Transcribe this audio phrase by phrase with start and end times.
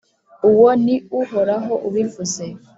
[0.49, 2.45] uwo ni uhoraho ubivuze.